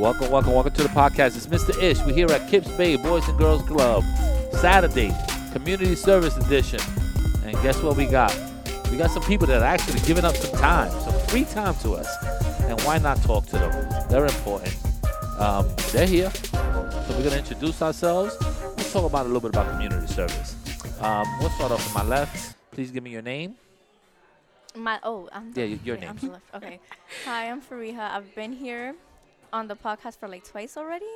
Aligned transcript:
Welcome, 0.00 0.30
welcome, 0.30 0.54
welcome 0.54 0.72
to 0.72 0.82
the 0.82 0.88
podcast. 0.88 1.36
It's 1.36 1.46
Mr. 1.46 1.78
Ish. 1.78 2.00
We're 2.06 2.14
here 2.14 2.32
at 2.32 2.48
Kips 2.48 2.70
Bay 2.70 2.96
Boys 2.96 3.28
and 3.28 3.36
Girls 3.36 3.60
Club. 3.60 4.02
Saturday, 4.52 5.14
Community 5.52 5.94
Service 5.94 6.38
Edition. 6.38 6.80
And 7.44 7.52
guess 7.62 7.82
what 7.82 7.98
we 7.98 8.06
got? 8.06 8.34
We 8.90 8.96
got 8.96 9.10
some 9.10 9.22
people 9.24 9.46
that 9.48 9.60
are 9.60 9.66
actually 9.66 10.00
giving 10.06 10.24
up 10.24 10.34
some 10.34 10.58
time, 10.58 10.90
some 11.02 11.12
free 11.28 11.44
time 11.44 11.74
to 11.82 11.92
us. 11.96 12.08
And 12.62 12.80
why 12.80 12.96
not 12.96 13.22
talk 13.24 13.44
to 13.48 13.58
them? 13.58 14.08
They're 14.08 14.24
important. 14.24 14.74
Um, 15.38 15.68
they're 15.92 16.06
here. 16.06 16.30
So 16.30 17.06
we're 17.10 17.22
going 17.22 17.32
to 17.32 17.38
introduce 17.38 17.82
ourselves. 17.82 18.38
Let's 18.40 18.90
talk 18.94 19.04
about 19.04 19.26
a 19.26 19.28
little 19.28 19.42
bit 19.42 19.50
about 19.50 19.70
community 19.70 20.06
service. 20.06 20.56
Um, 21.02 21.26
we'll 21.40 21.50
start 21.50 21.72
off 21.72 21.94
on 21.94 22.06
my 22.06 22.10
left. 22.10 22.56
Please 22.70 22.90
give 22.90 23.02
me 23.02 23.10
your 23.10 23.20
name. 23.20 23.54
My 24.74 24.98
oh, 25.02 25.28
I'm 25.30 25.52
Yeah, 25.54 25.64
your 25.64 25.96
okay, 25.96 26.06
name. 26.06 26.16
I'm 26.22 26.32
left. 26.32 26.54
Okay. 26.54 26.80
Hi, 27.26 27.50
I'm 27.50 27.60
Fariha. 27.60 28.12
I've 28.12 28.34
been 28.34 28.54
here 28.54 28.94
on 29.52 29.68
the 29.68 29.76
podcast 29.76 30.18
for 30.18 30.28
like 30.28 30.44
twice 30.44 30.76
already. 30.76 31.06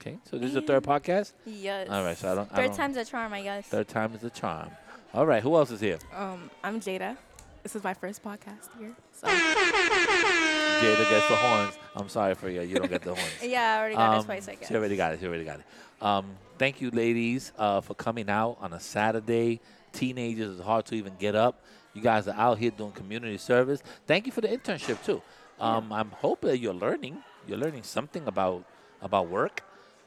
Okay, 0.00 0.18
so 0.28 0.38
this 0.38 0.48
is 0.48 0.54
the 0.54 0.62
third 0.62 0.82
podcast? 0.92 1.32
Yes. 1.46 1.88
All 1.90 2.04
right, 2.04 2.16
so 2.16 2.32
I 2.32 2.34
don't. 2.34 2.52
I 2.52 2.56
Third 2.56 2.66
don't, 2.68 2.76
time's 2.76 2.96
a 2.96 3.04
charm, 3.04 3.32
I 3.32 3.42
guess. 3.42 3.66
Third 3.66 3.88
time 3.88 4.14
is 4.14 4.20
the 4.22 4.30
charm. 4.30 4.70
All 5.12 5.26
right, 5.26 5.42
who 5.42 5.54
else 5.56 5.70
is 5.70 5.80
here? 5.80 5.98
Um, 6.14 6.50
I'm 6.62 6.80
Jada. 6.80 7.16
This 7.62 7.76
is 7.76 7.84
my 7.84 7.94
first 7.94 8.22
podcast 8.22 8.68
here. 8.78 8.92
So 9.12 9.26
Jada 9.28 11.08
gets 11.10 11.28
the 11.28 11.36
horns. 11.36 11.78
I'm 11.96 12.08
sorry 12.08 12.34
for 12.34 12.48
you. 12.50 12.62
You 12.62 12.76
don't 12.76 12.90
get 12.90 13.02
the 13.02 13.14
horns. 13.14 13.30
Yeah, 13.42 13.74
I 13.76 13.78
already 13.78 13.94
got 13.94 14.14
it 14.14 14.18
Um, 14.18 14.24
twice, 14.24 14.48
I 14.48 14.54
guess. 14.56 14.68
She 14.68 14.74
already 14.74 14.96
got 14.96 15.12
it. 15.14 15.20
She 15.20 15.26
already 15.26 15.44
got 15.44 15.60
it. 15.60 15.64
Um, 16.02 16.36
thank 16.58 16.80
you, 16.80 16.90
ladies, 16.90 17.52
uh, 17.58 17.80
for 17.80 17.94
coming 17.94 18.28
out 18.28 18.58
on 18.60 18.72
a 18.72 18.80
Saturday. 18.80 19.60
Teenagers, 19.92 20.56
it's 20.56 20.64
hard 20.64 20.84
to 20.86 20.94
even 20.96 21.14
get 21.18 21.34
up. 21.36 21.62
You 21.94 22.02
guys 22.02 22.26
are 22.26 22.34
out 22.34 22.58
here 22.58 22.72
doing 22.72 22.90
community 22.92 23.38
service. 23.38 23.80
Thank 24.06 24.26
you 24.26 24.32
for 24.32 24.40
the 24.40 24.48
internship 24.48 25.02
too. 25.04 25.22
Um, 25.60 25.92
I'm 25.92 26.10
hoping 26.10 26.50
that 26.50 26.58
you're 26.58 26.74
learning. 26.74 27.18
You're 27.46 27.58
learning 27.58 27.82
something 27.82 28.26
about 28.26 28.64
about 29.02 29.28
work, 29.28 29.62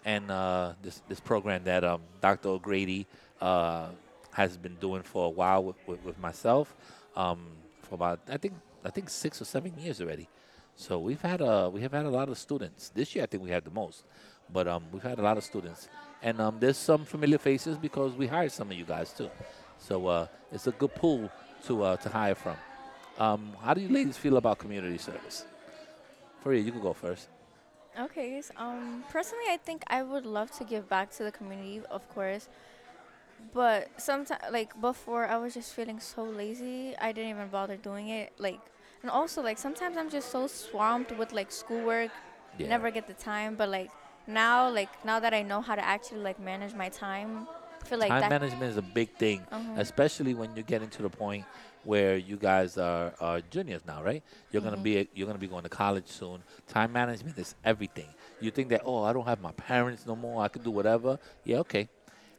and 0.05 0.32
uh, 0.32 0.74
this 0.82 1.02
this 1.07 1.20
program 1.20 1.63
that 1.66 1.84
um, 1.84 2.02
Dr. 2.21 2.49
O'Grady 2.49 3.05
uh, 3.41 3.90
has 4.32 4.57
been 4.57 4.76
doing 4.76 5.04
for 5.04 5.26
a 5.26 5.30
while 5.30 5.63
with, 5.63 5.76
with, 5.88 6.04
with 6.04 6.20
myself 6.20 6.76
um, 7.15 7.40
for 7.82 7.96
about 7.96 8.20
I 8.30 8.38
think 8.38 8.54
I 8.84 8.90
think 8.90 9.10
six 9.10 9.41
or 9.41 9.46
seven 9.46 9.74
years 9.77 10.02
already. 10.02 10.27
So 10.76 10.99
we've 10.99 11.21
had 11.21 11.41
a 11.41 11.70
we 11.70 11.82
have 11.82 11.91
had 11.91 12.05
a 12.05 12.10
lot 12.10 12.30
of 12.30 12.38
students. 12.38 12.90
This 12.90 13.15
year 13.15 13.24
I 13.24 13.27
think 13.27 13.43
we 13.43 13.49
had 13.49 13.65
the 13.65 13.71
most, 13.71 14.04
but 14.52 14.68
um, 14.68 14.84
we've 14.91 15.04
had 15.04 15.20
a 15.20 15.24
lot 15.24 15.38
of 15.38 15.43
students, 15.43 15.90
and 16.21 16.40
um, 16.40 16.58
there's 16.60 16.77
some 16.77 17.05
familiar 17.05 17.38
faces 17.38 17.77
because 17.77 18.13
we 18.13 18.27
hired 18.27 18.52
some 18.52 18.71
of 18.71 18.77
you 18.77 18.85
guys 18.85 19.12
too. 19.13 19.30
So 19.80 20.08
uh, 20.08 20.27
it's 20.52 20.68
a 20.68 20.71
good 20.71 20.93
pool 20.96 21.30
to 21.65 21.84
uh, 21.84 21.98
to 21.98 22.10
hire 22.10 22.35
from. 22.35 22.58
Um, 23.18 23.55
how 23.62 23.74
do 23.74 23.82
you 23.82 23.90
ladies 23.90 24.18
feel 24.18 24.38
about 24.38 24.60
community 24.60 24.98
service? 24.99 25.46
Fariha, 26.43 26.60
you 26.60 26.66
you 26.66 26.71
can 26.71 26.82
go 26.82 26.93
first. 26.93 27.27
Okay. 27.99 28.41
Um, 28.57 29.04
personally, 29.10 29.46
I 29.49 29.57
think 29.57 29.84
I 29.88 30.04
would 30.04 30.26
love 30.26 30.52
to 30.57 30.63
give 30.63 30.88
back 30.90 31.12
to 31.18 31.24
the 31.24 31.32
community, 31.32 31.82
of 31.90 32.07
course. 32.13 32.48
But 33.54 33.90
sometimes, 33.98 34.41
like 34.52 34.80
before, 34.82 35.26
I 35.26 35.38
was 35.38 35.54
just 35.54 35.74
feeling 35.74 35.99
so 35.99 36.24
lazy. 36.24 36.96
I 36.99 37.12
didn't 37.12 37.32
even 37.32 37.48
bother 37.48 37.76
doing 37.77 38.10
it. 38.10 38.34
Like, 38.38 38.60
and 39.02 39.10
also 39.12 39.41
like 39.41 39.58
sometimes 39.58 39.98
I'm 39.98 40.10
just 40.10 40.32
so 40.32 40.48
swamped 40.48 41.12
with 41.18 41.34
like 41.34 41.52
schoolwork, 41.52 42.12
Yeah. 42.58 42.70
never 42.70 42.91
get 42.91 43.08
the 43.08 43.13
time. 43.13 43.55
But 43.55 43.70
like 43.70 43.90
now, 44.27 44.70
like 44.70 44.90
now 45.05 45.20
that 45.20 45.34
I 45.34 45.41
know 45.41 45.62
how 45.62 45.76
to 45.76 45.85
actually 45.85 46.21
like 46.21 46.40
manage 46.40 46.74
my 46.74 46.90
time, 46.90 47.48
I 47.82 47.85
feel 47.85 47.99
like 47.99 48.10
Time 48.10 48.30
management 48.30 48.63
is 48.63 48.77
a 48.77 48.82
big 48.82 49.10
thing, 49.18 49.46
Uh-huh. 49.52 49.74
especially 49.77 50.34
when 50.34 50.54
you're 50.55 50.63
getting 50.63 50.90
to 50.90 51.02
the 51.04 51.10
point 51.10 51.46
where 51.88 52.18
you 52.18 52.35
guys 52.35 52.77
are, 52.77 53.13
are 53.21 53.40
juniors 53.49 53.82
now, 53.88 54.04
right? 54.04 54.21
You're 54.52 54.62
gonna 54.62 54.76
be 54.76 55.07
you're 55.16 55.26
gonna 55.26 55.40
be 55.40 55.48
going 55.48 55.63
to 55.63 55.70
college 55.70 56.07
soon. 56.07 56.43
Time 56.68 56.91
management 56.91 57.38
is 57.38 57.55
everything. 57.63 58.10
You 58.41 58.52
think 58.52 58.68
that 58.70 58.82
oh 58.84 59.04
I 59.04 59.13
don't 59.13 59.26
have 59.26 59.40
my 59.40 59.54
parents 59.54 60.05
no 60.05 60.15
more, 60.15 60.43
I 60.43 60.49
can 60.49 60.63
do 60.63 60.71
whatever. 60.71 61.18
Yeah, 61.46 61.60
okay. 61.60 61.88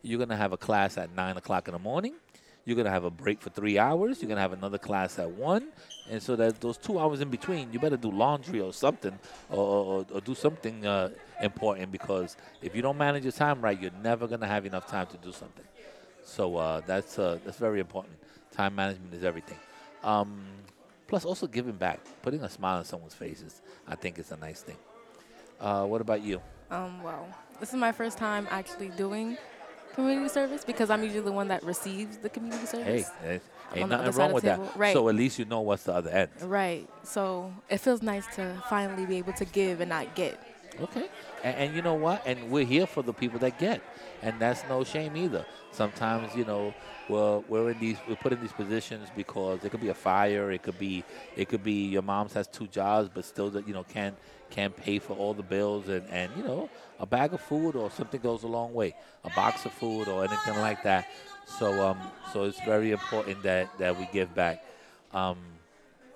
You're 0.02 0.18
gonna 0.18 0.36
have 0.36 0.52
a 0.52 0.58
class 0.58 0.98
at 0.98 1.14
nine 1.16 1.38
o'clock 1.38 1.66
in 1.66 1.72
the 1.72 1.78
morning. 1.78 2.12
You're 2.66 2.76
gonna 2.76 2.90
have 2.90 3.04
a 3.04 3.10
break 3.10 3.40
for 3.40 3.48
three 3.48 3.78
hours. 3.78 4.20
You're 4.20 4.28
gonna 4.28 4.42
have 4.42 4.52
another 4.52 4.76
class 4.76 5.18
at 5.18 5.30
one, 5.30 5.68
and 6.10 6.22
so 6.22 6.36
that 6.36 6.60
those 6.60 6.76
two 6.76 6.98
hours 6.98 7.22
in 7.22 7.30
between, 7.30 7.72
you 7.72 7.78
better 7.78 7.96
do 7.96 8.10
laundry 8.10 8.60
or 8.60 8.74
something, 8.74 9.18
or, 9.48 9.64
or, 9.64 10.06
or 10.12 10.20
do 10.20 10.34
something 10.34 10.84
uh, 10.84 11.08
important 11.40 11.90
because 11.90 12.36
if 12.60 12.76
you 12.76 12.82
don't 12.82 12.98
manage 12.98 13.22
your 13.22 13.32
time 13.32 13.62
right, 13.62 13.80
you're 13.80 13.98
never 14.02 14.26
gonna 14.26 14.46
have 14.46 14.66
enough 14.66 14.86
time 14.86 15.06
to 15.06 15.16
do 15.16 15.32
something. 15.32 15.64
So 16.22 16.56
uh, 16.56 16.82
that's 16.86 17.18
uh, 17.18 17.38
that's 17.42 17.56
very 17.56 17.80
important. 17.80 18.18
Time 18.58 18.74
management 18.74 19.14
is 19.14 19.22
everything. 19.22 19.56
Um, 20.02 20.44
plus, 21.06 21.24
also 21.24 21.46
giving 21.46 21.74
back, 21.76 22.00
putting 22.22 22.42
a 22.42 22.48
smile 22.48 22.78
on 22.78 22.84
someone's 22.84 23.14
faces, 23.14 23.62
I 23.86 23.94
think 23.94 24.18
is 24.18 24.32
a 24.32 24.36
nice 24.36 24.62
thing. 24.62 24.74
Uh, 25.60 25.84
what 25.86 26.00
about 26.00 26.22
you? 26.22 26.40
um, 26.72 27.00
well, 27.04 27.28
this 27.60 27.68
is 27.68 27.76
my 27.76 27.92
first 27.92 28.18
time 28.18 28.48
actually 28.50 28.88
doing 28.88 29.38
community 29.94 30.28
service 30.28 30.64
because 30.64 30.90
I'm 30.90 31.04
usually 31.04 31.20
the 31.20 31.30
one 31.30 31.46
that 31.48 31.62
receives 31.62 32.16
the 32.16 32.28
community 32.28 32.66
service. 32.66 33.08
I'm 33.22 33.40
ain't 33.74 33.90
nothing 33.90 34.12
wrong 34.12 34.32
with 34.32 34.42
that. 34.42 34.58
Right. 34.76 34.92
So 34.92 35.08
at 35.08 35.14
least 35.14 35.38
you 35.38 35.44
know 35.44 35.60
what's 35.60 35.84
the 35.84 35.94
other 35.94 36.10
end. 36.10 36.30
Right. 36.42 36.88
So 37.04 37.52
it 37.70 37.78
feels 37.78 38.02
nice 38.02 38.26
to 38.34 38.60
finally 38.68 39.06
be 39.06 39.18
able 39.18 39.34
to 39.34 39.44
give 39.44 39.80
and 39.80 39.90
not 39.90 40.16
get. 40.16 40.36
Okay. 40.80 41.08
And, 41.42 41.56
and 41.56 41.74
you 41.76 41.82
know 41.82 41.94
what? 41.94 42.22
And 42.24 42.50
we're 42.50 42.64
here 42.64 42.86
for 42.86 43.02
the 43.02 43.12
people 43.12 43.38
that 43.40 43.58
get, 43.58 43.80
and 44.22 44.38
that's 44.38 44.64
no 44.68 44.84
shame 44.84 45.16
either. 45.16 45.44
Sometimes 45.72 46.34
you 46.36 46.44
know 46.44 46.74
we're 47.08 47.38
we're 47.48 47.70
in 47.70 47.78
these 47.80 47.96
we're 48.08 48.16
put 48.16 48.32
in 48.32 48.40
these 48.40 48.52
positions 48.52 49.08
because 49.16 49.64
it 49.64 49.70
could 49.70 49.80
be 49.80 49.88
a 49.88 49.94
fire, 49.94 50.50
it 50.52 50.62
could 50.62 50.78
be 50.78 51.04
it 51.36 51.48
could 51.48 51.62
be 51.64 51.86
your 51.88 52.02
mom's 52.02 52.32
has 52.34 52.46
two 52.46 52.66
jobs 52.68 53.10
but 53.12 53.24
still 53.24 53.52
you 53.62 53.74
know 53.74 53.84
can't 53.84 54.16
can't 54.50 54.76
pay 54.76 54.98
for 54.98 55.14
all 55.14 55.34
the 55.34 55.42
bills 55.42 55.88
and 55.88 56.08
and 56.10 56.30
you 56.36 56.42
know 56.42 56.68
a 57.00 57.06
bag 57.06 57.32
of 57.34 57.40
food 57.40 57.76
or 57.76 57.90
something 57.90 58.20
goes 58.20 58.44
a 58.44 58.48
long 58.48 58.72
way, 58.72 58.94
a 59.24 59.30
box 59.30 59.64
of 59.66 59.72
food 59.72 60.08
or 60.08 60.24
anything 60.24 60.56
like 60.58 60.82
that. 60.84 61.06
So 61.46 61.86
um 61.86 61.98
so 62.32 62.44
it's 62.44 62.60
very 62.60 62.92
important 62.92 63.42
that 63.42 63.76
that 63.78 63.98
we 63.98 64.08
give 64.12 64.34
back. 64.34 64.64
Um, 65.12 65.38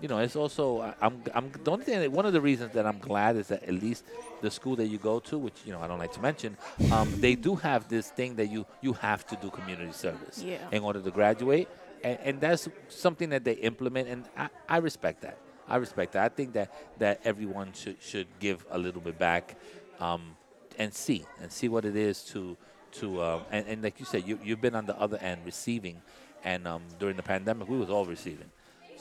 you 0.02 0.08
know, 0.08 0.18
it's 0.18 0.34
also 0.34 0.94
I'm 1.00 1.22
I'm 1.32 1.50
the 1.64 1.70
only 1.70 1.84
thing 1.84 2.00
that, 2.00 2.10
one 2.10 2.26
of 2.26 2.32
the 2.32 2.40
reasons 2.40 2.72
that 2.74 2.84
I'm 2.84 2.98
glad 2.98 3.36
is 3.36 3.46
that 3.48 3.62
at 3.62 3.74
least 3.74 4.04
the 4.40 4.50
school 4.50 4.74
that 4.76 4.88
you 4.88 4.98
go 4.98 5.20
to, 5.20 5.38
which 5.38 5.54
you 5.64 5.72
know 5.72 5.80
I 5.80 5.86
don't 5.86 6.00
like 6.00 6.12
to 6.14 6.20
mention, 6.20 6.56
um, 6.90 7.08
they 7.20 7.36
do 7.36 7.54
have 7.54 7.88
this 7.88 8.10
thing 8.10 8.34
that 8.36 8.48
you 8.48 8.66
you 8.80 8.94
have 8.94 9.24
to 9.28 9.36
do 9.36 9.48
community 9.48 9.92
service 9.92 10.42
Yeah. 10.42 10.58
in 10.72 10.82
order 10.82 11.00
to 11.00 11.10
graduate, 11.12 11.68
and, 12.02 12.18
and 12.24 12.40
that's 12.40 12.68
something 12.88 13.30
that 13.30 13.44
they 13.44 13.52
implement, 13.54 14.08
and 14.08 14.24
I, 14.36 14.48
I 14.68 14.78
respect 14.78 15.22
that. 15.22 15.38
I 15.68 15.76
respect 15.76 16.12
that. 16.14 16.24
I 16.24 16.28
think 16.34 16.52
that 16.54 16.68
that 16.98 17.20
everyone 17.24 17.72
should 17.72 18.02
should 18.02 18.26
give 18.40 18.66
a 18.72 18.78
little 18.78 19.00
bit 19.00 19.18
back, 19.20 19.56
um, 20.00 20.36
and 20.78 20.92
see 20.92 21.24
and 21.40 21.52
see 21.52 21.68
what 21.68 21.84
it 21.84 21.94
is 21.94 22.24
to 22.32 22.56
to 22.98 23.22
um, 23.22 23.42
and, 23.52 23.66
and 23.68 23.82
like 23.84 24.00
you 24.00 24.04
said, 24.06 24.26
you 24.26 24.40
you've 24.42 24.60
been 24.60 24.74
on 24.74 24.86
the 24.86 24.98
other 24.98 25.18
end 25.18 25.42
receiving, 25.46 26.02
and 26.42 26.66
um, 26.66 26.82
during 26.98 27.16
the 27.16 27.22
pandemic 27.22 27.68
we 27.68 27.78
was 27.78 27.88
all 27.88 28.04
receiving. 28.04 28.50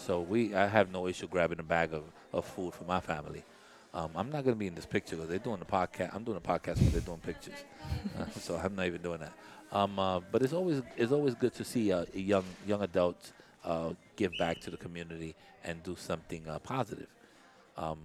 So 0.06 0.22
we, 0.22 0.56
I 0.56 0.68
have 0.68 0.92
no 0.92 1.08
issue 1.08 1.28
grabbing 1.28 1.60
a 1.60 1.64
bag 1.64 1.94
of, 1.94 2.04
of 2.34 2.46
food 2.46 2.74
for 2.74 2.86
my 2.86 3.00
family. 3.00 3.44
Um, 3.94 4.10
I'm 4.16 4.32
not 4.32 4.44
going 4.44 4.56
to 4.56 4.60
be 4.60 4.68
in 4.68 4.74
this 4.74 4.86
picture 4.86 5.16
because 5.16 5.30
they're 5.30 5.40
doing 5.40 5.60
the 5.60 5.66
podcast. 5.66 6.16
I'm 6.16 6.24
doing 6.24 6.38
a 6.38 6.42
podcast 6.42 6.78
when 6.78 6.92
they're 6.92 7.02
doing 7.02 7.20
pictures, 7.20 7.66
uh, 8.20 8.26
so 8.40 8.56
I'm 8.56 8.76
not 8.76 8.88
even 8.88 9.02
doing 9.02 9.20
that. 9.20 9.34
Um, 9.72 10.00
uh, 10.00 10.20
but 10.32 10.42
it's 10.42 10.54
always 10.54 10.82
it's 10.98 11.12
always 11.12 11.36
good 11.36 11.54
to 11.56 11.64
see 11.64 11.92
uh, 11.92 12.06
young 12.14 12.44
young 12.66 12.82
adults 12.82 13.34
uh, 13.64 13.92
give 14.16 14.32
back 14.40 14.60
to 14.62 14.72
the 14.72 14.78
community 14.78 15.36
and 15.64 15.84
do 15.84 15.96
something 15.98 16.48
uh, 16.48 16.60
positive. 16.60 17.08
Um, 17.78 18.00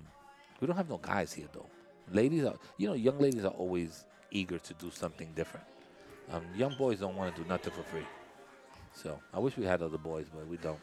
we 0.60 0.66
don't 0.66 0.76
have 0.76 0.90
no 0.90 0.98
guys 0.98 1.32
here 1.32 1.48
though. 1.52 1.66
Ladies 2.12 2.44
are, 2.44 2.56
you 2.76 2.88
know, 2.88 2.94
young 2.94 3.18
ladies 3.18 3.44
are 3.44 3.52
always 3.52 4.04
eager 4.30 4.58
to 4.58 4.74
do 4.74 4.90
something 4.90 5.32
different. 5.34 5.66
Um, 6.32 6.42
young 6.56 6.74
boys 6.76 6.98
don't 6.98 7.16
want 7.16 7.34
to 7.34 7.42
do 7.42 7.48
nothing 7.48 7.72
for 7.72 7.82
free. 7.84 8.06
So 8.92 9.18
I 9.32 9.38
wish 9.38 9.56
we 9.56 9.64
had 9.64 9.82
other 9.82 9.98
boys, 9.98 10.26
but 10.34 10.46
we 10.46 10.56
don't. 10.56 10.80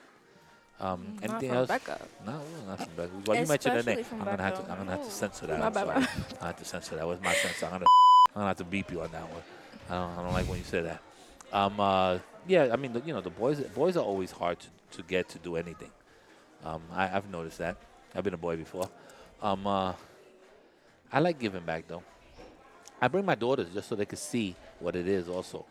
Um, 0.79 1.17
Not 1.21 1.29
anything 1.29 1.51
else? 1.51 1.67
Becca. 1.67 1.99
No, 2.25 2.41
not 2.67 2.77
from 2.79 2.89
Becca. 2.97 3.11
Well, 3.25 3.39
you 3.39 3.45
mentioned 3.45 3.75
her 3.75 3.83
name. 3.83 4.05
I'm 4.11 4.25
gonna 4.25 4.43
have 4.43 4.65
to. 4.65 4.71
I'm 4.71 4.77
gonna 4.79 4.91
have 4.91 5.05
to 5.05 5.11
censor 5.11 5.47
that. 5.47 5.59
My 5.59 5.67
I'm 5.67 5.73
sorry. 5.73 6.07
I 6.41 6.47
have 6.47 6.57
to 6.57 6.65
censor 6.65 6.95
that. 6.95 7.07
Was 7.07 7.21
my 7.21 7.33
censor. 7.33 7.65
I'm 7.65 7.71
gonna. 7.73 7.85
I'm 8.29 8.33
gonna 8.35 8.47
have 8.47 8.57
to 8.57 8.63
beep 8.63 8.91
you 8.91 9.01
on 9.01 9.11
that 9.11 9.29
one. 9.29 9.41
I 9.89 9.93
don't. 9.93 10.19
I 10.19 10.23
don't 10.23 10.33
like 10.33 10.47
when 10.47 10.57
you 10.57 10.63
say 10.65 10.81
that. 10.81 11.01
Um. 11.51 11.79
Uh. 11.79 12.19
Yeah. 12.47 12.69
I 12.73 12.75
mean, 12.75 12.93
the, 12.93 13.01
you 13.01 13.13
know, 13.13 13.21
the 13.21 13.29
boys. 13.29 13.61
Boys 13.61 13.95
are 13.95 14.03
always 14.03 14.31
hard 14.31 14.59
to, 14.59 14.67
to 14.97 15.03
get 15.03 15.29
to 15.29 15.39
do 15.39 15.55
anything. 15.55 15.91
Um. 16.65 16.81
I, 16.91 17.15
I've 17.15 17.29
noticed 17.29 17.59
that. 17.59 17.77
I've 18.15 18.23
been 18.23 18.33
a 18.33 18.37
boy 18.37 18.57
before. 18.57 18.89
Um. 19.41 19.65
Uh. 19.67 19.93
I 21.11 21.19
like 21.19 21.39
giving 21.39 21.63
back 21.63 21.87
though. 21.87 22.03
I 22.99 23.07
bring 23.07 23.25
my 23.25 23.35
daughters 23.35 23.67
just 23.73 23.87
so 23.87 23.95
they 23.95 24.05
can 24.05 24.17
see 24.17 24.55
what 24.79 24.95
it 24.95 25.07
is 25.07 25.29
also 25.29 25.65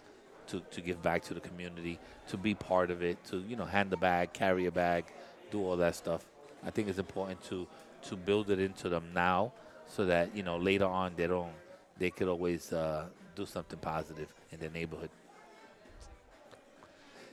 to, 0.53 0.61
to 0.71 0.81
give 0.81 1.03
back 1.03 1.23
to 1.25 1.35
the 1.35 1.41
community, 1.41 1.99
to 2.29 2.37
be 2.37 2.55
part 2.55 2.91
of 2.91 3.03
it, 3.03 3.23
to 3.25 3.39
you 3.49 3.57
know 3.57 3.65
hand 3.65 3.91
the 3.91 3.97
bag, 3.97 4.33
carry 4.33 4.67
a 4.67 4.71
bag, 4.71 5.05
do 5.51 5.65
all 5.65 5.77
that 5.79 5.97
stuff. 5.97 6.25
I 6.65 6.71
think 6.71 6.89
it's 6.89 6.99
important 6.99 7.43
to 7.45 7.67
to 8.09 8.17
build 8.17 8.51
it 8.51 8.59
into 8.59 8.89
them 8.89 9.05
now, 9.15 9.53
so 9.87 10.05
that 10.07 10.37
you 10.37 10.43
know 10.43 10.57
later 10.57 10.85
on 10.85 11.13
they 11.17 11.27
don't 11.27 11.53
they 11.99 12.11
could 12.11 12.29
always 12.29 12.73
uh, 12.73 13.07
do 13.35 13.47
something 13.47 13.79
positive 13.79 14.29
in 14.51 14.61
their 14.61 14.71
neighborhood. 14.71 15.11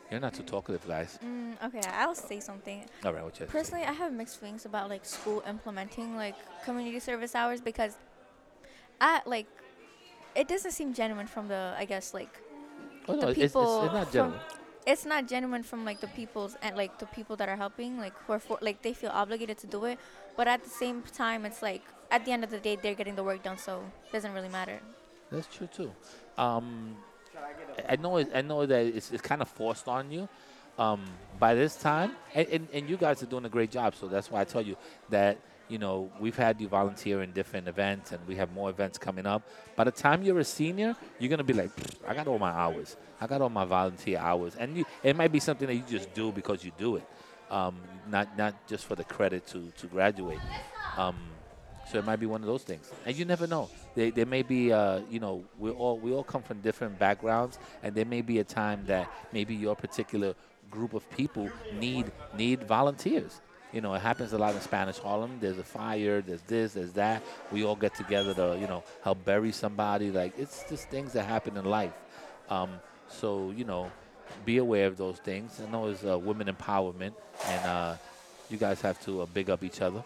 You're 0.09 0.19
not 0.19 0.33
too 0.33 0.43
talkative, 0.43 0.87
guys. 0.87 1.19
Mm, 1.23 1.53
okay, 1.65 1.81
I'll 1.93 2.15
say 2.15 2.39
something. 2.39 2.83
All 3.05 3.13
right, 3.13 3.23
what 3.23 3.39
you? 3.39 3.45
Personally, 3.45 3.85
I 3.85 3.91
have 3.91 4.11
mixed 4.11 4.39
feelings 4.39 4.65
about 4.65 4.89
like 4.89 5.05
school 5.05 5.43
implementing 5.47 6.15
like 6.15 6.35
community 6.65 6.99
service 6.99 7.35
hours 7.35 7.61
because 7.61 7.95
I 8.99 9.21
like 9.25 9.45
it 10.35 10.47
doesn't 10.47 10.71
seem 10.71 10.93
genuine 10.93 11.27
from 11.27 11.47
the 11.47 11.75
I 11.77 11.85
guess 11.85 12.13
like 12.13 12.39
Oh, 13.07 13.15
the 13.15 13.21
no, 13.21 13.27
it's, 13.29 13.39
it's, 13.39 13.53
people 13.53 13.83
it's 13.83 13.93
not 13.93 14.11
genuine. 14.11 14.39
it's 14.85 15.05
not 15.05 15.27
genuine 15.27 15.63
from 15.63 15.85
like 15.85 15.99
the 15.99 16.07
people's 16.07 16.55
and 16.61 16.75
like 16.75 16.99
the 16.99 17.05
people 17.07 17.35
that 17.37 17.49
are 17.49 17.55
helping 17.55 17.97
like 17.99 18.13
who 18.25 18.33
are 18.33 18.39
for, 18.39 18.57
like 18.61 18.81
they 18.81 18.93
feel 18.93 19.11
obligated 19.11 19.57
to 19.59 19.67
do 19.67 19.85
it 19.85 19.97
but 20.37 20.47
at 20.47 20.63
the 20.63 20.69
same 20.69 21.01
time 21.13 21.45
it's 21.45 21.61
like 21.61 21.83
at 22.11 22.25
the 22.25 22.31
end 22.31 22.43
of 22.43 22.49
the 22.51 22.59
day 22.59 22.75
they're 22.75 22.95
getting 22.95 23.15
the 23.15 23.23
work 23.23 23.41
done 23.43 23.57
so 23.57 23.81
it 24.05 24.11
doesn't 24.11 24.33
really 24.33 24.49
matter 24.49 24.79
That's 25.31 25.47
true 25.47 25.67
too. 25.67 25.91
Um, 26.37 26.95
I 27.35 27.93
I 27.93 27.95
know. 27.97 28.17
It, 28.17 28.29
I 28.33 28.41
know 28.41 28.65
that 28.65 28.85
it's, 28.85 29.11
it's 29.11 29.21
kind 29.21 29.41
of 29.41 29.47
forced 29.47 29.87
on 29.87 30.11
you. 30.11 30.27
Um, 30.77 31.01
by 31.39 31.53
this 31.55 31.75
time, 31.75 32.11
and, 32.33 32.47
and, 32.47 32.67
and 32.73 32.89
you 32.89 32.97
guys 32.97 33.21
are 33.21 33.25
doing 33.27 33.45
a 33.45 33.49
great 33.49 33.69
job. 33.71 33.95
So 33.95 34.07
that's 34.07 34.31
why 34.31 34.41
I 34.41 34.45
tell 34.45 34.61
you 34.61 34.77
that 35.09 35.37
you 35.69 35.77
know 35.77 36.11
we've 36.19 36.35
had 36.35 36.59
you 36.59 36.67
volunteer 36.67 37.21
in 37.21 37.31
different 37.31 37.67
events, 37.67 38.11
and 38.11 38.19
we 38.27 38.35
have 38.35 38.51
more 38.51 38.69
events 38.69 38.97
coming 38.97 39.25
up. 39.25 39.43
By 39.75 39.85
the 39.85 39.91
time 39.91 40.23
you're 40.23 40.39
a 40.39 40.43
senior, 40.43 40.95
you're 41.19 41.29
gonna 41.29 41.43
be 41.43 41.53
like, 41.53 41.71
I 42.07 42.13
got 42.13 42.27
all 42.27 42.39
my 42.39 42.51
hours. 42.51 42.97
I 43.21 43.27
got 43.27 43.41
all 43.41 43.49
my 43.49 43.65
volunteer 43.65 44.17
hours, 44.17 44.55
and 44.57 44.77
you, 44.77 44.85
it 45.03 45.15
might 45.15 45.31
be 45.31 45.39
something 45.39 45.67
that 45.67 45.75
you 45.75 45.83
just 45.87 46.13
do 46.13 46.31
because 46.31 46.63
you 46.63 46.71
do 46.77 46.97
it, 46.97 47.03
um, 47.49 47.77
not 48.09 48.37
not 48.37 48.67
just 48.67 48.85
for 48.85 48.95
the 48.95 49.03
credit 49.03 49.47
to 49.47 49.71
to 49.77 49.87
graduate. 49.87 50.39
Um, 50.97 51.15
so 51.89 51.97
it 51.97 52.05
might 52.05 52.19
be 52.19 52.27
one 52.27 52.41
of 52.41 52.47
those 52.47 52.63
things, 52.63 52.91
and 53.05 53.15
you 53.15 53.25
never 53.25 53.47
know. 53.47 53.69
There 53.95 54.25
may 54.25 54.43
be, 54.43 54.71
uh, 54.71 55.01
you 55.09 55.19
know, 55.19 55.43
we 55.57 55.71
all 55.71 55.97
we 55.97 56.11
all 56.13 56.23
come 56.23 56.43
from 56.43 56.61
different 56.61 56.99
backgrounds, 56.99 57.57
and 57.83 57.95
there 57.95 58.05
may 58.05 58.21
be 58.21 58.39
a 58.39 58.43
time 58.43 58.83
that 58.85 59.11
maybe 59.33 59.55
your 59.55 59.75
particular 59.75 60.35
group 60.69 60.93
of 60.93 61.09
people 61.09 61.49
need 61.79 62.11
need 62.37 62.63
volunteers. 62.63 63.41
You 63.71 63.81
know, 63.81 63.93
it 63.93 64.01
happens 64.01 64.33
a 64.33 64.37
lot 64.37 64.55
in 64.55 64.61
Spanish 64.61 64.97
Harlem. 64.97 65.37
There's 65.39 65.59
a 65.59 65.63
fire. 65.63 66.21
There's 66.21 66.41
this. 66.41 66.73
There's 66.73 66.93
that. 66.93 67.21
We 67.51 67.63
all 67.63 67.75
get 67.75 67.93
together 67.95 68.33
to, 68.33 68.57
you 68.59 68.67
know, 68.67 68.83
help 69.03 69.23
bury 69.25 69.51
somebody. 69.51 70.11
Like 70.11 70.33
it's 70.37 70.63
just 70.69 70.89
things 70.89 71.13
that 71.13 71.25
happen 71.25 71.55
in 71.57 71.65
life. 71.65 71.93
Um, 72.49 72.71
so 73.07 73.51
you 73.55 73.65
know, 73.65 73.91
be 74.45 74.57
aware 74.57 74.87
of 74.87 74.97
those 74.97 75.17
things. 75.17 75.61
I 75.65 75.69
know 75.71 75.87
it's 75.87 76.03
uh, 76.03 76.17
women 76.17 76.47
empowerment, 76.47 77.13
and 77.45 77.65
uh, 77.65 77.95
you 78.49 78.57
guys 78.57 78.81
have 78.81 78.99
to 79.05 79.21
uh, 79.21 79.25
big 79.27 79.49
up 79.49 79.63
each 79.63 79.81
other 79.81 80.03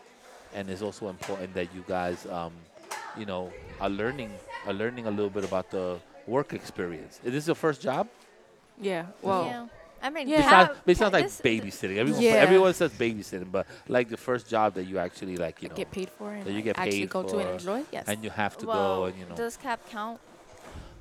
and 0.54 0.70
it's 0.70 0.82
also 0.82 1.10
important 1.10 1.54
that 1.56 1.74
you 1.74 1.84
guys, 1.88 2.26
um, 2.28 2.54
you 3.18 3.26
know, 3.26 3.52
are 3.80 3.90
learning 3.90 4.32
are 4.66 4.74
learning 4.74 5.08
a 5.08 5.12
little 5.12 5.30
bit 5.30 5.44
about 5.44 5.70
the 5.72 6.00
work 6.28 6.54
experience. 6.54 7.20
Is 7.24 7.34
this 7.34 7.48
your 7.48 7.56
first 7.56 7.82
job? 7.82 8.08
Yeah. 8.80 9.08
Well, 9.22 9.46
yeah 9.46 9.66
i 10.04 10.10
mean 10.10 10.28
Yeah. 10.28 10.38
Besides, 10.44 10.68
have- 10.68 10.86
besides 10.86 11.14
like 11.14 11.26
babysitting, 11.48 11.98
everyone 11.98 12.22
Yeah. 12.22 12.46
everyone 12.46 12.74
says 12.74 12.92
babysitting, 12.92 13.52
but 13.52 13.66
like 13.88 14.08
the 14.10 14.18
first 14.18 14.48
job 14.50 14.74
that 14.76 14.84
you 14.84 14.98
actually 15.00 15.38
like, 15.38 15.64
you 15.64 15.70
know, 15.70 15.76
get 15.76 15.90
paid 15.92 16.10
for 16.18 16.34
it. 16.36 16.44
that 16.46 16.52
you 16.54 16.62
get 16.62 16.78
actually 16.78 17.00
paid 17.02 17.10
go 17.10 17.24
to 17.24 17.38
and 17.40 17.48
for, 17.48 17.54
enjoy. 17.54 17.82
Yes. 17.92 18.06
and 18.10 18.24
you 18.24 18.30
have 18.30 18.54
to 18.58 18.66
well, 18.68 18.98
go 18.98 19.06
and 19.06 19.18
you 19.20 19.26
know. 19.26 19.36
does 19.36 19.56
cap 19.58 19.80
count 19.90 20.20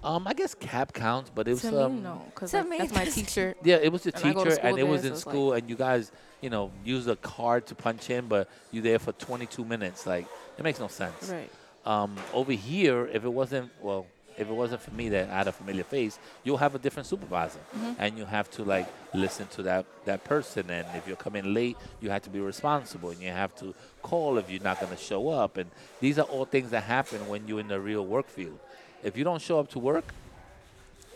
Um, 0.04 0.26
I 0.26 0.34
guess 0.34 0.52
cap 0.54 0.92
counts, 0.92 1.30
but 1.36 1.46
it 1.46 1.52
was 1.52 1.62
to 1.62 1.84
um, 1.84 1.94
me, 1.96 2.00
no, 2.02 2.22
because 2.34 2.50
To 2.50 2.64
me, 2.64 2.78
that's 2.78 2.92
my 2.92 3.04
teacher. 3.18 3.54
Yeah, 3.62 3.76
it 3.86 3.92
was 3.94 4.02
the 4.02 4.10
And 4.16 4.24
I 4.24 4.32
go 4.32 4.42
to 4.44 4.50
teacher, 4.50 4.60
and 4.66 4.74
school 4.74 4.78
it 4.84 4.88
was 4.94 5.02
there, 5.02 5.10
in 5.12 5.16
so 5.16 5.18
it's 5.18 5.26
like- 5.26 5.32
school, 5.32 5.48
and 5.56 5.62
you 5.70 5.76
guys, 5.76 6.04
you 6.44 6.50
know, 6.50 6.64
use 6.84 7.06
a 7.06 7.14
card 7.14 7.66
to 7.70 7.74
punch 7.76 8.10
in, 8.10 8.26
but 8.26 8.48
you're 8.72 8.82
there 8.90 8.98
for 8.98 9.12
22 9.12 9.64
minutes. 9.64 10.00
Like, 10.04 10.26
it 10.58 10.62
makes 10.64 10.80
no 10.80 10.88
sense. 10.88 11.30
Right. 11.30 11.50
Um, 11.86 12.16
over 12.34 12.50
here, 12.50 13.06
if 13.16 13.22
it 13.24 13.32
wasn't, 13.32 13.70
well, 13.80 14.06
if 14.38 14.48
it 14.48 14.52
wasn't 14.52 14.80
for 14.82 14.90
me 14.92 15.08
that 15.10 15.30
I 15.30 15.38
had 15.38 15.48
a 15.48 15.52
familiar 15.52 15.84
face, 15.84 16.18
you'll 16.44 16.58
have 16.58 16.74
a 16.74 16.78
different 16.78 17.06
supervisor, 17.06 17.60
Mhm. 17.76 17.96
and 17.98 18.18
you 18.18 18.24
have 18.24 18.50
to 18.52 18.64
like 18.64 18.86
listen 19.14 19.46
to 19.48 19.62
that 19.64 19.84
that 20.04 20.24
person. 20.24 20.70
And 20.70 20.86
if 20.96 21.06
you're 21.06 21.16
coming 21.16 21.52
late, 21.54 21.76
you 22.00 22.10
have 22.10 22.22
to 22.22 22.30
be 22.30 22.40
responsible, 22.40 23.10
and 23.10 23.20
you 23.20 23.30
have 23.30 23.54
to 23.56 23.74
call 24.02 24.38
if 24.38 24.50
you're 24.50 24.62
not 24.62 24.80
going 24.80 24.90
to 24.92 25.02
show 25.02 25.28
up. 25.28 25.56
And 25.56 25.70
these 26.00 26.18
are 26.18 26.26
all 26.26 26.44
things 26.44 26.70
that 26.70 26.84
happen 26.84 27.28
when 27.28 27.46
you're 27.48 27.60
in 27.60 27.68
the 27.68 27.80
real 27.80 28.04
work 28.06 28.28
field. 28.28 28.58
If 29.02 29.16
you 29.16 29.24
don't 29.24 29.40
show 29.42 29.58
up 29.58 29.68
to 29.70 29.78
work, 29.78 30.04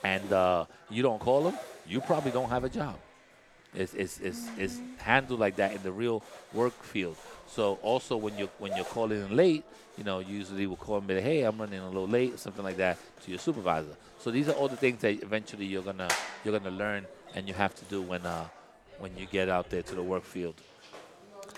and 0.04 0.32
uh, 0.32 0.66
you 0.90 1.02
don't 1.02 1.18
call 1.20 1.42
them, 1.44 1.58
you 1.86 2.00
probably 2.00 2.30
don't 2.30 2.50
have 2.50 2.64
a 2.64 2.68
job. 2.68 2.96
It's, 3.74 3.92
it's, 3.94 4.18
it's, 4.20 4.48
it's 4.56 4.80
handled 4.98 5.38
like 5.40 5.56
that 5.56 5.74
in 5.74 5.82
the 5.82 5.92
real 5.92 6.22
work 6.52 6.72
field. 6.82 7.16
So 7.48 7.78
also 7.82 8.16
when 8.16 8.36
you're 8.38 8.50
when 8.58 8.74
you're 8.76 8.84
calling 8.84 9.20
in 9.22 9.36
late, 9.36 9.64
you 9.96 10.04
know, 10.04 10.18
usually 10.18 10.66
we'll 10.66 10.76
call 10.76 10.98
and 10.98 11.06
be 11.06 11.14
like, 11.14 11.24
hey, 11.24 11.42
I'm 11.42 11.58
running 11.58 11.80
a 11.80 11.86
little 11.86 12.08
late, 12.08 12.38
something 12.38 12.64
like 12.64 12.76
that, 12.76 12.98
to 13.24 13.30
your 13.30 13.38
supervisor. 13.38 13.96
So 14.18 14.30
these 14.30 14.48
are 14.48 14.52
all 14.52 14.68
the 14.68 14.76
things 14.76 15.00
that 15.02 15.22
eventually 15.22 15.66
you're 15.66 15.82
gonna 15.82 16.08
you're 16.44 16.58
gonna 16.58 16.74
learn 16.76 17.06
and 17.34 17.46
you 17.48 17.54
have 17.54 17.74
to 17.76 17.84
do 17.86 18.02
when 18.02 18.24
uh, 18.26 18.46
when 18.98 19.16
you 19.16 19.26
get 19.26 19.48
out 19.48 19.70
there 19.70 19.82
to 19.82 19.94
the 19.94 20.02
work 20.02 20.24
field. 20.24 20.54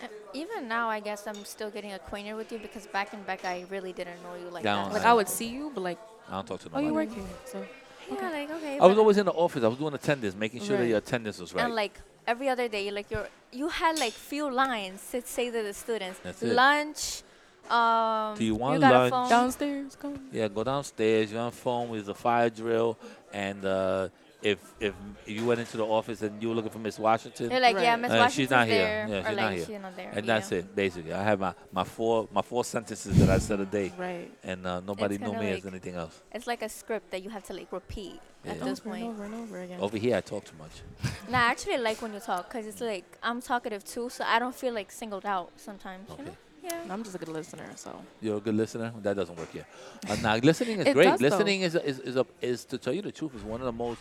Uh, 0.02 0.06
even 0.32 0.68
now 0.68 0.88
i 0.88 1.00
guess 1.00 1.26
i'm 1.26 1.44
still 1.44 1.70
getting 1.70 1.92
acquainted 1.92 2.34
with 2.34 2.52
you 2.52 2.58
because 2.58 2.86
back 2.86 3.12
in 3.14 3.22
back 3.22 3.44
i 3.44 3.64
really 3.70 3.92
didn't 3.92 4.22
know 4.22 4.34
you 4.34 4.48
like 4.50 4.62
Down, 4.62 4.90
that 4.90 4.98
Like 4.98 5.06
I- 5.06 5.10
I 5.10 5.14
would 5.14 5.28
see 5.28 5.48
you, 5.48 5.72
but 5.74 5.80
like, 5.80 5.98
I 6.28 6.34
don't 6.34 6.46
talk 6.46 6.60
to 6.60 6.68
oh, 6.74 6.78
you 6.78 6.88
nobody. 6.88 7.08
work 7.08 7.14
here, 7.16 7.34
so 7.46 7.64
yeah 8.10 8.30
like 8.30 8.50
okay 8.50 8.78
I 8.78 8.86
was 8.86 8.98
always 8.98 9.16
in 9.16 9.26
the 9.26 9.32
office. 9.32 9.64
I 9.64 9.68
was 9.68 9.78
doing 9.78 9.94
attendance, 9.94 10.34
making 10.34 10.60
sure 10.60 10.76
that 10.76 10.86
your 10.86 10.98
attendance 10.98 11.38
was 11.38 11.54
right. 11.54 11.64
And 11.64 11.74
like 11.74 11.98
every 12.32 12.48
other 12.48 12.68
day, 12.68 12.90
like 12.98 13.10
you're 13.10 13.28
you 13.60 13.68
had 13.68 13.98
like 13.98 14.12
few 14.12 14.46
lines 14.62 15.00
to 15.10 15.18
say 15.22 15.46
to 15.50 15.60
the 15.68 15.74
students. 15.84 16.18
That's 16.22 16.42
it. 16.42 16.54
Lunch. 16.54 17.22
Um, 17.70 18.34
Do 18.36 18.44
you 18.44 18.54
want 18.54 18.80
got 18.80 18.92
lunch? 18.92 19.08
A 19.08 19.10
phone. 19.10 19.28
downstairs, 19.36 19.96
come. 20.02 20.16
Yeah, 20.32 20.48
go 20.48 20.62
downstairs. 20.64 21.30
You're 21.32 21.42
on 21.42 21.52
phone 21.52 21.86
with 21.90 22.06
the 22.06 22.14
fire 22.14 22.48
drill, 22.50 22.96
and 23.32 23.60
uh, 23.64 24.08
if 24.40 24.58
if 24.78 24.94
you 25.26 25.44
went 25.44 25.58
into 25.58 25.76
the 25.76 25.84
office 25.84 26.22
and 26.22 26.40
you 26.40 26.48
were 26.48 26.54
looking 26.54 26.70
for 26.70 26.78
Miss 26.78 26.96
Washington, 26.98 27.48
They're 27.48 27.60
like, 27.60 27.76
yeah, 27.76 27.96
Miss 27.96 28.10
Uh, 28.12 28.28
she's 28.28 28.48
Washington's 28.48 28.50
not 28.50 28.66
here. 28.68 28.78
there, 28.78 29.08
Yeah, 29.08 29.14
or 29.14 29.18
she's 29.18 29.26
like 29.26 29.36
not 29.36 29.52
here. 29.52 29.66
she's 29.66 29.80
not 29.82 29.96
there. 29.96 30.10
and 30.14 30.26
yeah. 30.26 30.34
that's 30.34 30.52
it 30.52 30.76
basically. 30.76 31.12
I 31.12 31.22
have 31.24 31.40
my, 31.40 31.54
my 31.72 31.84
four 31.84 32.28
my 32.32 32.42
four 32.42 32.64
sentences 32.64 33.18
that 33.18 33.28
I 33.30 33.38
said 33.38 33.58
a 33.60 33.66
day, 33.66 33.92
Right. 33.98 34.30
and 34.44 34.64
uh, 34.66 34.80
nobody 34.80 35.18
knew 35.18 35.30
kinda 35.30 35.40
me 35.40 35.50
as 35.50 35.66
anything 35.66 35.94
else. 35.96 36.22
It's 36.32 36.46
like 36.46 36.62
a 36.62 36.68
script 36.68 37.10
that 37.10 37.22
you 37.24 37.30
have 37.30 37.42
to 37.44 37.52
like 37.52 37.72
repeat 37.72 38.20
at 38.46 38.58
Yeah. 38.58 38.64
this 38.64 38.80
over 38.80 38.94
and 38.94 39.02
point. 39.02 39.10
over 39.14 39.24
and 39.24 39.34
over 39.34 39.60
again. 39.60 39.80
Over 39.80 39.96
here, 39.98 40.16
I 40.16 40.20
talk 40.20 40.44
too 40.44 40.56
much. 40.58 40.82
Nah, 41.30 41.38
I 41.38 41.50
actually 41.50 41.78
like 41.78 42.00
when 42.00 42.12
you 42.14 42.20
talk 42.20 42.48
because 42.48 42.66
it's 42.66 42.80
like 42.80 43.18
I'm 43.22 43.42
talkative 43.42 43.84
too, 43.84 44.08
so 44.08 44.24
I 44.24 44.38
don't 44.38 44.54
feel 44.54 44.72
like 44.72 44.90
singled 44.92 45.26
out 45.26 45.50
sometimes. 45.56 46.10
Okay. 46.10 46.22
You 46.22 46.28
know? 46.28 46.36
Yeah. 46.62 46.92
I'm 46.94 47.02
just 47.02 47.14
a 47.14 47.18
good 47.18 47.28
listener, 47.28 47.66
so 47.76 47.90
You're 48.20 48.36
a 48.38 48.40
good 48.40 48.54
listener. 48.54 48.92
That 49.02 49.16
doesn't 49.16 49.36
work 49.38 49.52
yet. 49.54 49.66
Uh, 50.08 50.16
now, 50.22 50.36
listening 50.36 50.80
is 50.80 50.92
great. 50.92 51.06
does, 51.06 51.18
though. 51.20 51.28
listening 51.28 51.62
is, 51.62 51.74
is 51.74 51.98
is 52.00 52.16
a, 52.16 52.26
is 52.40 52.64
to 52.66 52.78
tell 52.78 52.92
you 52.92 53.00
the 53.02 53.12
truth 53.12 53.34
is 53.34 53.42
one 53.42 53.60
of 53.60 53.66
the 53.66 53.72
most 53.72 54.00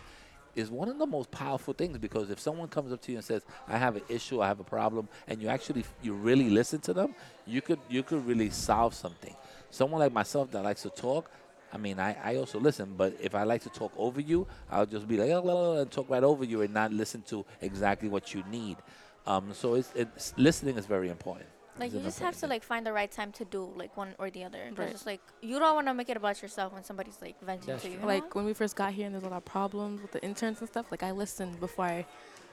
is 0.57 0.71
one 0.71 0.89
of 0.89 0.97
the 0.97 1.05
most 1.05 1.29
powerful 1.31 1.73
things 1.73 1.97
because 1.97 2.29
if 2.29 2.39
someone 2.39 2.67
comes 2.67 2.91
up 2.91 3.01
to 3.03 3.11
you 3.11 3.17
and 3.17 3.25
says, 3.25 3.43
"I 3.67 3.77
have 3.77 3.95
an 3.95 4.03
issue, 4.09 4.41
I 4.41 4.47
have 4.47 4.59
a 4.59 4.63
problem," 4.63 5.07
and 5.27 5.41
you 5.41 5.47
actually 5.47 5.85
you 6.01 6.13
really 6.13 6.49
listen 6.49 6.79
to 6.81 6.93
them, 6.93 7.15
you 7.45 7.61
could 7.61 7.79
you 7.89 8.03
could 8.03 8.25
really 8.25 8.49
solve 8.49 8.93
something. 8.93 9.35
Someone 9.69 9.99
like 9.99 10.13
myself 10.13 10.51
that 10.51 10.63
likes 10.63 10.81
to 10.83 10.89
talk. 10.89 11.29
I 11.71 11.77
mean, 11.77 11.99
I, 11.99 12.15
I 12.23 12.35
also 12.37 12.59
listen, 12.59 12.95
but 12.97 13.13
if 13.19 13.35
I 13.35 13.43
like 13.43 13.61
to 13.63 13.69
talk 13.69 13.91
over 13.97 14.21
you, 14.21 14.47
I'll 14.71 14.85
just 14.85 15.07
be 15.07 15.17
like, 15.17 15.29
"Oh, 15.29 15.41
blah, 15.41 15.53
blah, 15.53 15.73
blah," 15.73 15.81
and 15.81 15.91
talk 15.91 16.09
right 16.09 16.23
over 16.23 16.43
you 16.43 16.61
and 16.61 16.73
not 16.73 16.91
listen 16.91 17.21
to 17.23 17.45
exactly 17.61 18.09
what 18.09 18.33
you 18.33 18.43
need. 18.49 18.77
Um, 19.25 19.53
so 19.53 19.75
it's, 19.75 19.91
it's 19.93 20.33
listening 20.37 20.77
is 20.77 20.85
very 20.85 21.09
important. 21.09 21.49
Like 21.79 21.93
you 21.93 21.99
just 21.99 22.19
have 22.19 22.35
to 22.37 22.47
like 22.47 22.63
find 22.63 22.85
the 22.85 22.93
right 22.93 23.11
time 23.11 23.31
to 23.33 23.45
do 23.45 23.71
like 23.75 23.95
one 23.95 24.15
or 24.17 24.29
the 24.29 24.43
other. 24.43 24.59
Right. 24.75 24.89
It's 24.89 25.05
like 25.05 25.21
you 25.41 25.59
don't 25.59 25.75
want 25.75 25.87
to 25.87 25.93
make 25.93 26.09
it 26.09 26.17
about 26.17 26.41
yourself 26.41 26.73
when 26.73 26.83
somebody's 26.83 27.17
like 27.21 27.39
venting 27.41 27.67
That's 27.67 27.83
to 27.83 27.89
you. 27.89 27.95
true. 27.95 28.01
you 28.03 28.07
like 28.07 28.23
know? 28.23 28.29
when 28.33 28.45
we 28.45 28.53
first 28.53 28.75
got 28.75 28.93
here 28.93 29.05
and 29.05 29.13
there's 29.15 29.23
a 29.23 29.29
lot 29.29 29.37
of 29.37 29.45
problems 29.45 30.01
with 30.01 30.11
the 30.11 30.23
interns 30.23 30.59
and 30.59 30.69
stuff. 30.69 30.91
Like 30.91 31.03
I 31.03 31.11
listened 31.11 31.59
before 31.59 31.85
I 31.85 32.05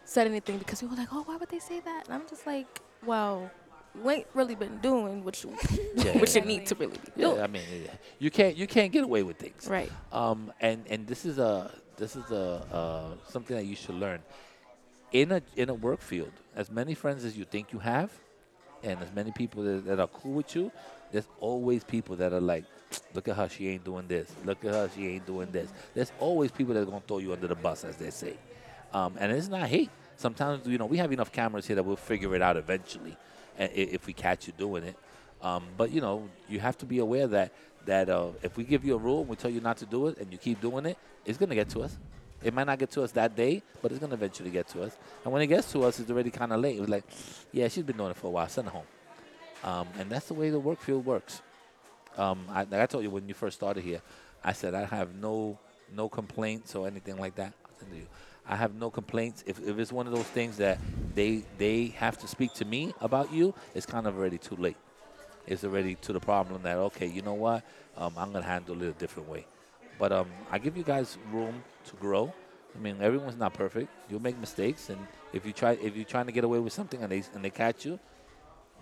said 0.04 0.26
anything 0.26 0.58
because 0.58 0.80
people 0.80 0.96
were 0.96 1.02
like, 1.02 1.12
"Oh, 1.12 1.22
why 1.24 1.36
would 1.36 1.48
they 1.48 1.58
say 1.58 1.80
that?" 1.80 2.04
And 2.06 2.14
I'm 2.14 2.28
just 2.28 2.46
like, 2.46 2.66
"Well, 3.04 3.50
we 4.02 4.14
ain't 4.14 4.26
really 4.34 4.54
been 4.54 4.78
doing 4.78 5.24
what 5.24 5.42
you 5.42 5.56
Yeah, 5.96 6.18
what 6.18 6.34
you 6.34 6.42
need 6.42 6.66
to 6.66 6.74
really 6.74 6.98
be 6.98 7.22
Yeah. 7.22 7.42
I 7.42 7.46
mean, 7.46 7.62
yeah. 7.84 7.90
you 8.18 8.30
can't 8.30 8.56
you 8.56 8.66
can't 8.66 8.92
get 8.92 9.04
away 9.04 9.22
with 9.22 9.38
things. 9.38 9.66
Right. 9.68 9.90
Um, 10.12 10.52
and 10.60 10.84
and 10.88 11.06
this 11.06 11.24
is 11.24 11.38
a 11.38 11.70
this 11.96 12.16
is 12.16 12.30
a 12.30 12.66
uh, 12.72 13.30
something 13.30 13.56
that 13.56 13.66
you 13.66 13.76
should 13.76 13.94
learn 13.94 14.20
in 15.12 15.32
a 15.32 15.42
in 15.56 15.68
a 15.70 15.74
work 15.74 16.00
field. 16.00 16.32
As 16.56 16.70
many 16.70 16.94
friends 16.94 17.24
as 17.24 17.36
you 17.36 17.44
think 17.44 17.72
you 17.72 17.78
have, 17.78 18.10
and 18.84 19.00
as 19.02 19.12
many 19.14 19.32
people 19.32 19.62
that, 19.64 19.86
that 19.86 20.00
are 20.00 20.06
cool 20.06 20.34
with 20.34 20.54
you, 20.54 20.70
there's 21.10 21.28
always 21.40 21.84
people 21.84 22.16
that 22.16 22.32
are 22.32 22.40
like, 22.40 22.64
look 23.14 23.28
at 23.28 23.36
her, 23.36 23.48
she 23.48 23.68
ain't 23.68 23.84
doing 23.84 24.06
this. 24.06 24.30
Look 24.44 24.64
at 24.64 24.72
her, 24.72 24.90
she 24.94 25.08
ain't 25.08 25.26
doing 25.26 25.50
this. 25.50 25.72
There's 25.94 26.12
always 26.18 26.50
people 26.50 26.74
that 26.74 26.82
are 26.82 26.86
gonna 26.86 27.02
throw 27.06 27.18
you 27.18 27.32
under 27.32 27.46
the 27.46 27.54
bus, 27.54 27.84
as 27.84 27.96
they 27.96 28.10
say. 28.10 28.34
Um, 28.92 29.14
and 29.18 29.32
it's 29.32 29.48
not 29.48 29.68
hate. 29.68 29.90
Sometimes 30.16 30.66
you 30.66 30.78
know 30.78 30.86
we 30.86 30.98
have 30.98 31.12
enough 31.12 31.32
cameras 31.32 31.66
here 31.66 31.76
that 31.76 31.82
we'll 31.82 31.96
figure 31.96 32.34
it 32.34 32.42
out 32.42 32.56
eventually, 32.56 33.16
if 33.58 34.06
we 34.06 34.12
catch 34.12 34.46
you 34.46 34.52
doing 34.56 34.84
it. 34.84 34.96
Um, 35.42 35.64
but 35.76 35.90
you 35.90 36.00
know 36.00 36.28
you 36.48 36.60
have 36.60 36.78
to 36.78 36.86
be 36.86 36.98
aware 36.98 37.26
that 37.26 37.52
that 37.86 38.08
uh, 38.08 38.28
if 38.42 38.56
we 38.56 38.64
give 38.64 38.84
you 38.84 38.94
a 38.94 38.98
rule 38.98 39.20
and 39.20 39.28
we 39.28 39.36
tell 39.36 39.50
you 39.50 39.60
not 39.60 39.76
to 39.78 39.86
do 39.86 40.06
it 40.08 40.18
and 40.18 40.30
you 40.32 40.38
keep 40.38 40.60
doing 40.60 40.86
it, 40.86 40.96
it's 41.24 41.38
gonna 41.38 41.54
get 41.54 41.68
to 41.70 41.82
us. 41.82 41.96
It 42.44 42.52
might 42.52 42.66
not 42.66 42.78
get 42.78 42.90
to 42.92 43.02
us 43.02 43.10
that 43.12 43.34
day, 43.34 43.62
but 43.80 43.90
it's 43.90 43.98
gonna 43.98 44.14
eventually 44.14 44.50
get 44.50 44.68
to 44.68 44.82
us. 44.82 44.96
And 45.24 45.32
when 45.32 45.40
it 45.40 45.46
gets 45.46 45.72
to 45.72 45.82
us, 45.84 45.98
it's 45.98 46.10
already 46.10 46.30
kind 46.30 46.52
of 46.52 46.60
late. 46.60 46.76
It 46.76 46.80
was 46.80 46.90
like, 46.90 47.04
yeah, 47.52 47.68
she's 47.68 47.82
been 47.82 47.96
doing 47.96 48.10
it 48.10 48.16
for 48.16 48.26
a 48.26 48.30
while. 48.30 48.48
Send 48.48 48.68
her 48.68 48.72
home. 48.72 48.86
Um, 49.64 49.88
and 49.98 50.10
that's 50.10 50.26
the 50.26 50.34
way 50.34 50.50
the 50.50 50.60
work 50.60 50.80
field 50.80 51.06
works. 51.06 51.40
Um, 52.18 52.46
I, 52.50 52.64
like 52.64 52.74
I 52.80 52.86
told 52.86 53.02
you 53.02 53.10
when 53.10 53.26
you 53.26 53.34
first 53.34 53.56
started 53.56 53.82
here, 53.82 54.02
I 54.44 54.52
said 54.52 54.74
I 54.74 54.84
have 54.84 55.14
no 55.14 55.58
no 55.94 56.08
complaints 56.08 56.74
or 56.74 56.86
anything 56.86 57.16
like 57.16 57.34
that. 57.36 57.54
I 58.46 58.56
have 58.56 58.74
no 58.74 58.90
complaints. 58.90 59.42
If, 59.46 59.58
if 59.66 59.78
it's 59.78 59.90
one 59.90 60.06
of 60.06 60.12
those 60.12 60.26
things 60.26 60.58
that 60.58 60.78
they 61.14 61.44
they 61.56 61.86
have 61.96 62.18
to 62.18 62.28
speak 62.28 62.52
to 62.54 62.66
me 62.66 62.92
about 63.00 63.32
you, 63.32 63.54
it's 63.74 63.86
kind 63.86 64.06
of 64.06 64.18
already 64.18 64.38
too 64.38 64.56
late. 64.56 64.76
It's 65.46 65.64
already 65.64 65.94
to 65.96 66.12
the 66.12 66.20
problem 66.20 66.62
that 66.62 66.76
okay, 66.76 67.06
you 67.06 67.22
know 67.22 67.34
what, 67.34 67.64
um, 67.96 68.12
I'm 68.18 68.32
gonna 68.32 68.44
handle 68.44 68.80
it 68.82 68.88
a 68.88 68.92
different 68.92 69.28
way. 69.30 69.46
But 69.98 70.12
um, 70.12 70.28
I 70.50 70.58
give 70.58 70.76
you 70.76 70.82
guys 70.84 71.18
room 71.32 71.62
to 71.86 71.96
grow. 71.96 72.32
I 72.74 72.78
mean, 72.78 72.96
everyone's 73.00 73.36
not 73.36 73.54
perfect. 73.54 73.88
You'll 74.10 74.22
make 74.22 74.36
mistakes, 74.38 74.90
and 74.90 74.98
if 75.32 75.46
you 75.46 75.52
try, 75.52 75.72
if 75.80 75.94
you're 75.94 76.04
trying 76.04 76.26
to 76.26 76.32
get 76.32 76.42
away 76.44 76.58
with 76.58 76.72
something 76.72 77.00
and 77.02 77.10
they 77.12 77.22
and 77.34 77.44
they 77.44 77.50
catch 77.50 77.84
you, 77.86 77.98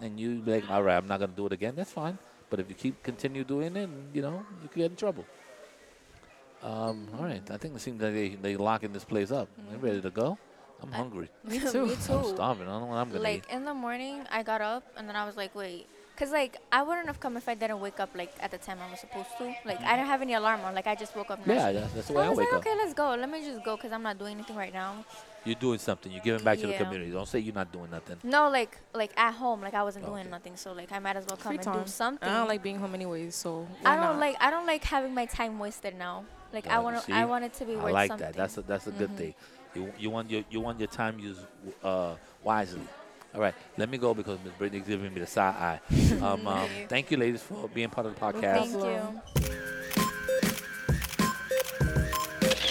and 0.00 0.18
you 0.18 0.40
be 0.40 0.52
like, 0.52 0.70
all 0.70 0.82
right, 0.82 0.96
I'm 0.96 1.06
not 1.06 1.20
gonna 1.20 1.32
do 1.36 1.44
it 1.46 1.52
again. 1.52 1.74
That's 1.76 1.92
fine. 1.92 2.16
But 2.48 2.60
if 2.60 2.68
you 2.68 2.74
keep 2.74 3.02
continue 3.02 3.44
doing 3.44 3.76
it, 3.76 3.88
you 4.14 4.22
know, 4.22 4.44
you 4.62 4.68
could 4.68 4.76
get 4.78 4.90
in 4.90 4.96
trouble. 4.96 5.24
Um, 6.62 7.08
all 7.18 7.24
right, 7.24 7.42
I 7.50 7.56
think 7.56 7.74
it 7.74 7.80
seems 7.80 8.00
like 8.00 8.14
they 8.14 8.28
they 8.30 8.56
locking 8.56 8.92
this 8.92 9.04
place 9.04 9.30
up. 9.32 9.48
They 9.70 9.76
ready 9.76 10.00
to 10.00 10.10
go? 10.10 10.38
I'm 10.80 10.92
hungry. 10.92 11.28
Me 11.44 11.58
too. 11.58 11.86
Me 11.86 11.92
I'm 11.92 12.22
too. 12.22 12.32
starving. 12.34 12.68
I 12.68 12.70
don't 12.72 12.80
know 12.82 12.86
what 12.86 12.96
I'm 12.96 13.08
gonna 13.10 13.20
Like 13.20 13.44
eat. 13.48 13.54
in 13.54 13.64
the 13.64 13.74
morning, 13.74 14.24
I 14.30 14.42
got 14.42 14.60
up 14.60 14.84
and 14.96 15.08
then 15.08 15.16
I 15.16 15.26
was 15.26 15.36
like, 15.36 15.54
wait, 15.54 15.86
cause 16.22 16.32
like 16.32 16.56
I 16.70 16.82
wouldn't 16.82 17.08
have 17.08 17.18
come 17.18 17.36
if 17.36 17.48
I 17.48 17.54
didn't 17.54 17.80
wake 17.80 17.98
up 17.98 18.10
like 18.14 18.32
at 18.40 18.50
the 18.52 18.58
time 18.58 18.78
I 18.86 18.90
was 18.90 19.00
supposed 19.00 19.30
to. 19.38 19.44
Like 19.64 19.80
I 19.82 19.96
didn't 19.96 20.06
have 20.06 20.22
any 20.22 20.34
alarm 20.34 20.60
on. 20.60 20.74
Like 20.74 20.86
I 20.86 20.94
just 20.94 21.16
woke 21.16 21.30
up. 21.32 21.40
Yeah, 21.40 21.54
naturally. 21.54 21.80
that's, 21.80 21.92
that's 21.94 22.06
the 22.08 22.12
way 22.14 22.22
I 22.22 22.26
I 22.26 22.28
was 22.30 22.38
wake 22.38 22.52
like, 22.52 22.60
up. 22.60 22.66
okay, 22.66 22.74
let's 22.76 22.94
go. 22.94 23.14
Let 23.14 23.28
me 23.30 23.40
just 23.44 23.64
go, 23.64 23.76
cause 23.76 23.90
I'm 23.92 24.02
not 24.02 24.18
doing 24.18 24.34
anything 24.34 24.56
right 24.56 24.72
now. 24.72 25.04
You're 25.44 25.56
doing 25.56 25.80
something. 25.80 26.12
You're 26.12 26.22
giving 26.22 26.44
back 26.44 26.58
to 26.60 26.66
the 26.68 26.72
Yeah. 26.74 26.84
community. 26.84 27.10
Don't 27.10 27.26
say 27.26 27.40
you're 27.40 27.54
not 27.54 27.72
doing 27.72 27.90
nothing. 27.90 28.18
No, 28.22 28.48
like 28.48 28.78
like 28.94 29.12
at 29.16 29.32
home, 29.34 29.60
like 29.62 29.74
I 29.74 29.82
wasn't 29.82 30.04
Okay. 30.04 30.12
doing 30.12 30.30
nothing. 30.30 30.56
So 30.56 30.72
like 30.72 30.92
I 30.92 31.00
might 31.00 31.16
as 31.16 31.26
well 31.26 31.36
come 31.36 31.50
Free 31.50 31.56
and 31.56 31.64
time. 31.64 31.82
do 31.84 31.88
something. 31.90 32.28
I 32.28 32.32
don't 32.38 32.48
like 32.48 32.62
being 32.62 32.78
home 32.78 32.94
anyways, 32.94 33.34
so 33.34 33.66
I 33.84 33.96
don't 33.96 34.04
not? 34.04 34.18
like 34.20 34.36
I 34.40 34.50
don't 34.50 34.66
like 34.66 34.84
having 34.84 35.14
my 35.14 35.26
time 35.26 35.58
wasted 35.58 35.98
now. 35.98 36.24
Like 36.52 36.68
I 36.68 36.78
want 36.78 37.00
see? 37.02 37.12
I 37.12 37.24
want 37.24 37.44
it 37.44 37.54
to 37.54 37.64
be 37.64 37.72
I 37.72 37.82
worth 37.82 37.92
like 37.92 38.08
something. 38.08 38.26
that. 38.26 38.36
That's 38.36 38.56
a 38.58 38.62
that's 38.62 38.86
a 38.86 38.92
good 38.92 39.10
Mhm. 39.10 39.16
thing. 39.16 39.34
You 39.74 39.92
you 39.98 40.10
want 40.10 40.30
your 40.30 40.44
you 40.50 40.60
want 40.60 40.78
your 40.78 40.88
time 40.88 41.18
used 41.18 41.40
uh, 41.82 42.14
wisely. 42.44 42.86
All 43.34 43.40
right, 43.40 43.54
let 43.78 43.88
me 43.88 43.96
go 43.96 44.12
because 44.12 44.38
Miss 44.44 44.52
Brittany's 44.54 44.86
giving 44.86 45.12
me 45.12 45.20
the 45.20 45.26
side 45.26 45.54
eye. 45.54 45.80
Um, 46.22 46.46
um, 46.46 46.68
thank 46.88 47.10
you, 47.10 47.16
ladies, 47.16 47.42
for 47.42 47.68
being 47.68 47.88
part 47.88 48.06
of 48.06 48.14
the 48.14 48.20
podcast. 48.20 48.66
Thank 48.66 48.84
you. 48.84 49.20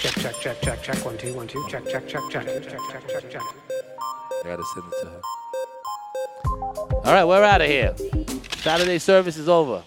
Check, 0.01 0.15
check, 0.15 0.35
check, 0.41 0.61
check, 0.61 0.83
check. 0.83 1.05
One, 1.05 1.17
two, 1.17 1.33
one, 1.33 1.47
two. 1.47 1.65
Check, 1.69 1.87
check, 1.89 2.07
check, 2.07 2.21
check, 2.29 2.45
check, 2.45 2.63
check, 2.63 3.07
check, 3.07 3.31
check. 3.31 3.41
I 3.41 4.43
gotta 4.43 4.63
send 4.73 4.85
it 4.87 4.99
to 5.01 5.05
her. 5.09 5.21
All 7.05 7.13
right, 7.13 7.25
we're 7.25 7.43
out 7.43 7.61
of 7.61 7.67
here. 7.67 7.95
Saturday 8.57 8.99
service 8.99 9.37
is 9.37 9.49
over. 9.49 9.83